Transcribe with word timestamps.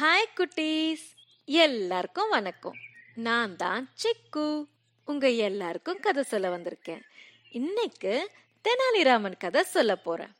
Hi 0.00 0.32
குட்டீஸ். 0.36 1.04
எல்லாருக்கும் 1.44 2.28
வணக்கம். 2.28 2.74
நான் 3.14 3.56
தான் 3.56 3.90
சிக்கு. 4.02 4.66
உங்க 5.04 5.30
எல்லாருக்கும் 5.30 6.00
கதை 6.00 6.22
சொல்ல 6.22 6.58
வந்திருக்கேன். 6.58 7.00
இன்னைக்கு 7.50 8.30
தெனாலிராமன் 8.64 9.36
கதை 9.38 9.62
சொல்ல 9.62 9.96
போறேன். 9.96 10.32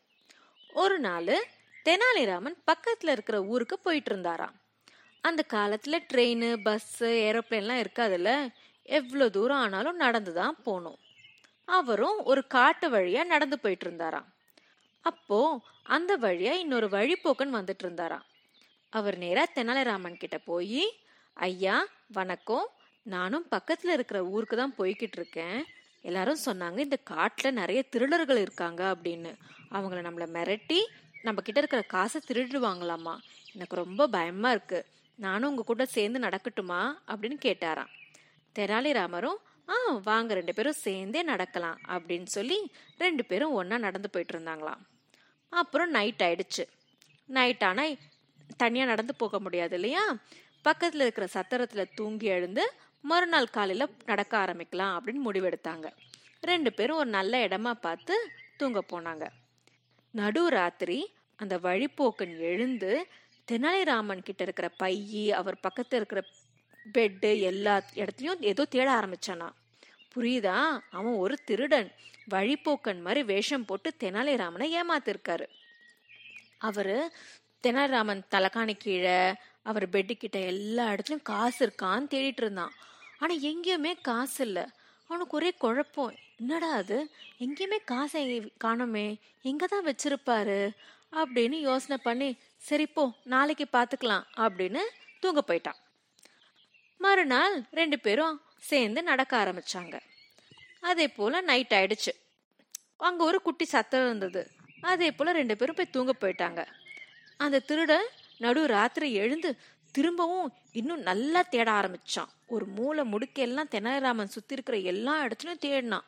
ஒரு 0.73 0.99
நாள் 0.99 1.47
தெனாலிராமன் 1.85 2.57
பக்கத்துல 2.67 3.11
இருக்கிற 3.11 3.43
ஊருக்கு 3.43 3.79
போயிட்டு 3.79 4.11
இருந்தாராம். 4.11 4.55
அந்த 5.21 5.45
காலத்துல 5.53 5.99
ட்ரெயின் 6.15 6.57
பஸ்ஸு 6.65 7.13
ஏரோப்ளேன்லாம் 7.23 7.87
இருக்காதுல்ல? 7.87 8.53
எவ்வளோ 8.83 9.29
தூரம் 9.29 9.59
ஆனாலும் 9.59 9.97
நடந்து 9.97 10.33
தான் 10.33 10.63
போகணும். 10.63 10.99
அவரும் 11.65 12.25
ஒரு 12.25 12.47
காட்டு 12.47 12.91
வழியா 12.91 13.25
நடந்து 13.25 13.59
போயிட்டு 13.59 13.87
இருந்தாராம். 13.87 14.35
அப்போ 15.01 15.61
அந்த 15.83 16.19
வழியா 16.19 16.53
இன்னொரு 16.53 16.87
வழிபோக்கன் 16.87 17.59
வந்துட்டு 17.59 17.85
இருந்தாராம். 17.85 18.25
அவர் 18.95 19.19
நேரா 19.19 19.47
தெனாலிராமன் 19.55 20.17
கிட்ட 20.17 20.39
போய் 20.39 20.97
ஐயா 21.33 21.87
வணக்கம். 22.07 22.69
நானும் 23.03 23.47
பக்கத்துல 23.51 23.89
இருக்கிற 23.89 24.25
ஊருக்கு 24.25 24.57
தான் 24.57 24.75
போய்கிட்டு 24.79 25.13
இருக்கேன். 25.13 25.65
எல்லாரும் 26.01 26.39
சொன்னாங்க 26.45 26.79
இந்த 26.79 26.99
காட்டுல 27.11 27.51
நிறைய 27.51 27.83
திருடர்கள் 27.83 28.37
இருக்காங்க 28.37 28.97
அப்படின்னு. 28.97 29.35
அவங்கள 29.71 29.99
நம்மள 30.03 30.27
மிரட்டி 30.33 30.79
நம்ம 31.23 31.41
கிட்ட 31.41 31.59
இருக்கிற 31.59 31.83
காசை 31.83 32.21
திருடுவாங்களாமா? 32.27 33.17
எனக்கு 33.53 33.77
ரொம்ப 33.77 34.07
பயமா 34.07 34.51
இருக்கு. 34.51 34.87
நானும் 35.15 35.51
உங்க 35.51 35.63
கூட 35.63 35.87
சேர்ந்து 35.87 36.19
நடக்கட்டுமா? 36.19 36.95
அப்படின்னு 37.07 37.37
கேட்டாராம். 37.43 37.91
தெனாலிராமரும் 38.59 39.37
ஆ 39.69 39.75
வாங்க 40.05 40.35
ரெண்டு 40.35 40.55
பேரும் 40.55 40.73
சேர்ந்தே 40.73 41.23
நடக்கலாம் 41.23 41.79
அப்படின்னு 41.89 42.27
சொல்லி 42.27 42.73
ரெண்டு 42.99 43.25
பேரும் 43.25 43.63
ஒன்னா 43.63 43.79
நடந்து 43.79 44.11
போயிட்டு 44.11 44.39
இருந்தாங்களாம். 44.39 44.81
அப்புறம் 45.49 45.91
நைட் 45.91 46.23
ஆயிடுச்சு. 46.25 46.65
நைட் 47.27 47.65
ஆனா 47.65 47.83
தனியாக 48.57 48.91
நடந்து 48.91 49.15
போக 49.15 49.41
முடியாது 49.41 49.75
இல்லையா? 49.75 50.17
பக்கத்தில் 50.63 51.01
இருக்கிற 51.01 51.27
சத்திரத்தில் 51.27 51.95
தூங்கி 51.95 52.27
எழுந்து 52.27 52.73
மறுநாள் 53.01 53.49
காலையில் 53.49 53.95
நடக்க 54.05 54.39
ஆரம்பிக்கலாம் 54.39 54.97
அப்படின்னு 54.97 55.21
முடிவெடுத்தாங்க. 55.25 55.93
ரெண்டு 56.41 56.73
பேரும் 56.73 56.97
ஒரு 56.97 57.11
நல்ல 57.11 57.47
இடமா 57.47 57.71
பார்த்து 57.71 58.31
தூங்க 58.57 58.85
போனாங்க. 58.93 59.27
நடு 60.11 60.49
ராத்திரி 60.49 61.13
அந்த 61.37 61.57
வழிப்போக்கன் 61.57 62.39
எழுந்து 62.39 63.07
தெனாலிராமன் 63.53 64.23
கிட்ட 64.23 64.43
இருக்கிற 64.43 64.69
பையி 64.69 65.33
அவர் 65.33 65.61
பக்கத்தில் 65.61 66.07
இருக்கிற 66.07 66.25
பெட்டு 66.93 67.41
எல்லா 67.41 67.83
இடத்துலையும் 67.95 68.41
ஏதோ 68.41 68.65
தேட 68.65 68.91
ஆரம்பிச்சானா. 68.91 69.51
புரியுதா? 70.17 70.81
அவன் 70.91 71.13
ஒரு 71.13 71.39
திருடன். 71.45 71.93
வழிப்போக்கன் 72.31 73.01
மாதிரி 73.01 73.23
வேஷம் 73.23 73.65
போட்டு 73.65 73.93
தெனாலிராமனை 74.01 74.81
ஏமாத்திருக்காரு. 74.83 75.47
அவரு 76.59 77.13
தெனாலிராமன் 77.65 78.23
தலைக்காணி 78.31 78.75
கீழே 78.79 79.35
அவர் 79.63 79.89
பெட்டு 79.89 80.13
கிட்ட 80.13 80.39
எல்லா 80.39 80.87
இடத்துலயும் 80.87 81.23
காசு 81.23 81.61
இருக்கான்னு 81.67 82.09
தேடிட்டு 82.11 82.43
இருந்தான். 82.43 82.73
ஆனா 83.19 83.35
எங்கேயுமே 83.35 84.01
காசு 84.01 84.45
இல்ல. 84.45 84.71
அவனுக்கு 85.09 85.37
ஒரே 85.37 85.51
குழப்பம். 85.53 86.15
என்னடா 86.39 86.71
அது? 86.73 87.11
எங்கேயுமே 87.39 87.79
காசை 87.85 88.53
காணோமே. 88.65 89.21
எங்கே 89.43 89.67
தான் 89.67 89.85
வச்சிருப்பாரு? 89.85 90.71
அப்படின்னு 91.13 91.51
யோசனை 91.51 91.97
பண்ணி 92.03 92.39
சரி 92.57 92.87
போ 92.87 93.13
நாளைக்கு 93.25 93.67
பாத்துக்கலாம் 93.73 94.23
அப்படின்னு 94.37 94.79
தூங்க 95.21 95.45
போயிட்டான். 95.47 95.81
மறுநாள் 96.99 97.65
ரெண்டு 97.71 97.99
பேரும் 97.99 98.41
சேர்ந்து 98.59 99.03
நடக்க 99.03 99.33
ஆரம்பிச்சாங்க. 99.45 100.01
அதே 100.81 101.09
போல 101.09 101.41
நைட் 101.41 101.75
ஆயிடுச்சு. 101.75 102.13
அங்க 102.97 103.25
ஒரு 103.25 103.43
குட்டி 103.43 103.65
சத்தம் 103.65 104.05
இருந்தது. 104.05 104.51
அதே 104.81 105.11
போல 105.11 105.33
ரெண்டு 105.33 105.57
பேரும் 105.57 105.75
போய் 105.75 105.91
தூங்க 105.91 106.13
போயிட்டாங்க. 106.21 106.67
அந்த 107.37 107.59
திருடன் 107.59 108.07
நடு 108.39 108.67
ராத்திரி 108.67 109.13
எழுந்து 109.13 109.57
திரும்பவும் 109.93 110.53
இன்னும் 110.73 111.01
நல்லா 111.01 111.43
தேட 111.43 111.71
ஆரம்பிச்சான். 111.71 112.29
ஒரு 112.47 112.67
மூளை 112.67 113.13
முடுக்க 113.13 113.35
எல்லாம் 113.35 113.69
தெனாலிராமன் 113.69 114.25
சுத்தி 114.25 114.53
இருக்கிற 114.53 114.79
எல்லா 114.79 115.25
இடத்துலயும் 115.25 115.61
தேடினான். 115.61 116.05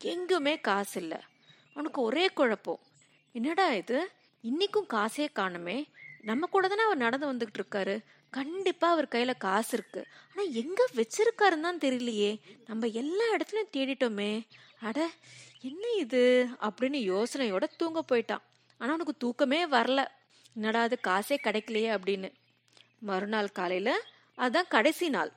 எங்குமே 0.00 0.60
காசு 0.60 1.00
இல்ல. 1.00 1.22
அவனுக்கு 1.72 2.02
ஒரே 2.02 2.28
குழப்பம். 2.28 2.78
என்னடா 3.32 3.72
இது? 3.72 4.10
இன்னைக்கும் 4.42 4.86
காசே 4.90 5.26
காணுமே. 5.34 5.84
நம்ம 6.20 6.46
கூட 6.46 6.68
தானே 6.68 6.82
அவர் 6.82 6.96
நடந்து 6.96 7.32
வந்துகிட்டு 7.32 7.58
இருக்காரு. 7.58 7.98
கண்டிப்பா 8.30 8.90
அவர் 8.90 9.08
கையில 9.10 9.34
காசு 9.38 9.78
இருக்கு. 9.78 10.06
ஆனா 10.30 10.48
எங்க 10.52 10.86
வச்சிருக்காருன்னு 10.94 11.60
தான் 11.60 11.78
தெரியலையே. 11.78 12.40
நம்ம 12.66 12.86
எல்லா 12.86 13.24
இடத்துலயும் 13.36 13.76
தேடிட்டோமே. 13.76 14.46
அட 14.80 15.10
என்ன 15.60 15.88
இது? 15.98 16.48
அப்படின்னு 16.60 17.22
யோசனையோட 17.22 17.64
தூங்க 17.76 18.04
போயிட்டான். 18.08 18.42
ஆனா 18.78 18.92
அவனுக்கு 18.92 19.16
தூக்கமே 19.16 19.66
வரல. 19.66 20.06
என்னடா 20.56 20.82
அது 20.82 20.96
காசே 21.08 21.36
கிடைக்கலையே 21.46 21.90
அப்படின்னு. 21.96 22.28
மறுநாள் 22.98 23.56
காலையில் 23.58 24.04
அதான் 24.38 24.72
கடைசி 24.74 25.08
நாள். 25.08 25.32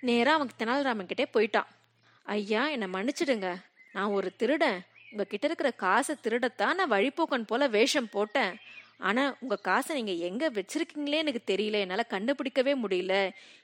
நேராக 0.00 0.36
அவன் 0.36 0.58
தெனாலிராமன்கிட்டே 0.60 1.26
போயிட்டான். 1.34 1.68
ஐயா 2.26 2.62
என்னை 2.68 2.88
மன்னிச்சிடுங்க. 2.92 3.48
நான் 3.92 4.14
ஒரு 4.18 4.28
திருடன். 4.36 4.78
உங்கள் 5.10 5.30
கிட்ட 5.32 5.46
இருக்கிற 5.46 5.70
காசை 5.70 6.14
திருடத்தான் 6.22 6.78
நான் 6.78 6.90
வழிபோக்கன் 6.90 7.48
போல 7.50 7.68
வேஷம் 7.68 8.10
போட்டேன். 8.10 8.54
ஆனால் 8.98 9.36
உங்கள் 9.40 9.64
காசை 9.68 10.02
நீங்கள் 10.02 10.22
எங்கே 10.28 10.48
வச்சிருக்கீங்களே 10.48 11.22
எனக்கு 11.24 11.42
தெரியல. 11.52 11.80
என்னால் 11.84 12.12
கண்டுபிடிக்கவே 12.14 12.74
முடியல. 12.84 13.14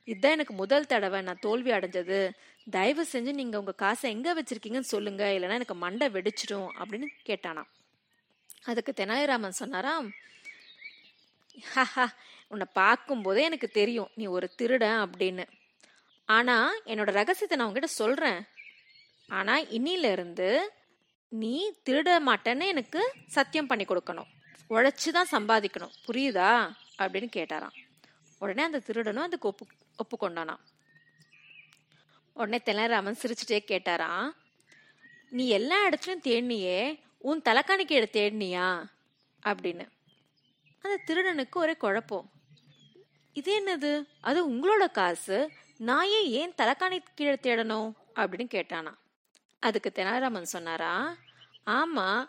இதுதான் 0.04 0.36
எனக்கு 0.36 0.54
முதல் 0.54 0.86
தடவை 0.86 1.20
நான் 1.22 1.44
தோல்வி 1.46 1.70
அடைஞ்சது. 1.70 2.30
தயவு 2.70 3.04
செஞ்சு 3.12 3.32
நீங்கள் 3.40 3.60
உங்கள் 3.60 3.80
காசை 3.84 4.10
எங்கே 4.10 4.32
வச்சிருக்கீங்கன்னு 4.38 4.92
சொல்லுங்கள் 4.94 5.34
இல்லைன்னா 5.36 5.58
எனக்கு 5.60 5.74
மண்டை 5.74 6.08
வெடிச்சிடும் 6.08 6.68
அப்படின்னு 6.80 7.08
கேட்டானாம். 7.28 7.70
அதுக்கு 8.64 8.92
தெனாலிராமன் 8.96 9.60
சொன்னாராம் 9.60 10.08
ஹஹா 11.74 12.06
உன்னை 12.48 12.66
பார்க்கும்போதே 12.72 13.42
எனக்கு 13.42 13.68
தெரியும். 13.68 14.10
நீ 14.14 14.26
ஒரு 14.26 14.54
திருடன் 14.54 15.10
அப்படின்னு. 15.10 15.46
ஆனா 16.24 16.72
என்னோட 16.84 17.10
ரகசியத்தை 17.10 17.58
நான் 17.58 17.66
உங்ககிட்ட 17.66 17.86
சொல்றேன். 17.86 18.44
ஆனா 19.28 19.60
இன்னில 19.60 20.12
இருந்து 20.12 20.72
நீ 21.28 21.74
திருட 21.84 22.20
மாட்டேன்னு 22.26 22.66
எனக்கு 22.66 23.12
சத்தியம் 23.26 23.66
பண்ணி 23.66 23.84
கொடுக்கணும். 23.84 24.26
உழைச்சி 24.70 25.08
தான் 25.10 25.28
சம்பாதிக்கணும். 25.30 25.90
புரியுதா? 26.06 26.72
அப்படின்னு 26.98 27.28
கேட்டாராம். 27.36 27.84
உடனே 28.38 28.62
அந்த 28.62 28.78
திருடனும் 28.78 29.22
அதுக்கு 29.22 29.48
ஒப்பு 29.48 29.66
ஒப்புக்கொண்டானாம். 30.04 30.58
உடனே 32.32 32.60
தெலராமன் 32.64 33.16
சிரிச்சுட்டே 33.22 33.58
கேட்டாராம் 33.66 34.30
நீ 35.30 35.48
எல்லா 35.48 35.88
இடத்துலையும் 35.88 36.24
தேடினியே 36.24 37.00
உன் 37.18 37.42
தலைக்காணிக்கு 37.44 38.06
தேடினியா? 38.12 38.84
அப்படின்னு. 39.46 39.88
அந்த 40.82 40.96
திருடனுக்கு 41.06 41.58
ஒரே 41.58 41.74
குழப்பம். 41.76 42.30
இது 43.32 43.50
என்னது? 43.60 44.04
அது 44.20 44.38
உங்களோட 44.50 44.90
காசு? 44.90 45.50
நான் 45.76 46.08
ஏன் 46.08 46.28
ஏன் 46.40 46.54
தலைக்காணி 46.58 46.98
கீழே 47.14 47.34
தேடணும்? 47.34 47.90
அப்படின்னு 48.16 48.46
கேட்டானா 48.56 48.92
அதுக்கு 49.62 49.92
தெனாலிராமன் 49.94 50.52
சொன்னாரா 50.54 51.16
ஆமா 51.66 52.28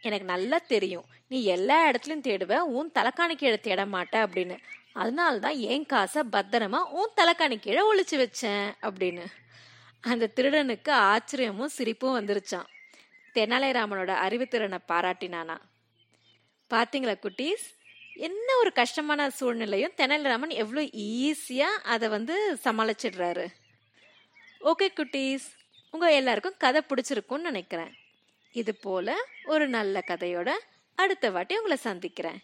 எனக்கு 0.00 0.26
நல்லா 0.26 0.58
தெரியும். 0.58 1.04
நீ 1.28 1.44
எல்லா 1.44 1.90
இடத்துலயும் 1.90 2.26
தேடுவ 2.28 2.58
உன் 2.58 2.90
தலைக்காணி 2.94 3.34
கீழே 3.34 3.58
தேட 3.58 3.86
மாட்ட 3.86 4.14
அப்படின்னு. 4.24 4.56
அதனால 4.92 5.38
தான் 5.38 5.58
என் 5.72 5.86
காசை 5.86 6.22
பத்திரமா 6.32 6.80
உன் 6.98 7.16
தலைக்காணி 7.16 7.56
கீழே 7.56 7.82
ஒழிச்சு 7.90 8.16
வச்சேன் 8.24 8.66
அப்படின்னு. 8.82 9.24
அந்த 10.00 10.30
திருடனுக்கு 10.36 10.92
ஆச்சரியமும் 11.10 11.74
சிரிப்பும் 11.76 12.16
வந்துருச்சான் 12.18 12.68
தெனாலிராமனோட 13.34 14.12
அறிவுத்திறனை 14.26 14.78
பாராட்டினானா 14.88 15.56
பாத்தீங்களா 16.70 17.14
குட்டீஸ்? 17.22 17.64
என்ன 18.14 18.56
ஒரு 18.56 18.72
கஷ்டமான 18.72 19.30
சூழ்நிலையும் 19.30 19.92
தெனாலிராமன் 19.96 20.48
எவ்வளோ 20.48 20.82
ஈஸியாக 20.82 21.82
அதை 21.82 22.08
வந்து 22.08 22.58
சமாளிச்சிடுறாரு. 22.64 23.46
ஓகே 24.60 24.88
குட்டீஸ் 24.96 25.46
உங்கள் 25.90 26.12
எல்லாருக்கும் 26.12 26.54
கதை 26.58 26.82
பிடிச்சிருக்கும்னு 26.88 27.50
நினைக்கிறேன். 27.50 27.94
இது 28.52 28.74
போல் 28.74 29.14
ஒரு 29.44 29.68
நல்ல 29.68 30.02
கதையோட 30.06 30.50
அடுத்த 30.94 31.30
வாட்டி 31.30 31.56
உங்களை 31.56 31.76
சந்திக்கிறேன். 31.76 32.42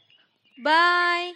பாய். 0.63 1.35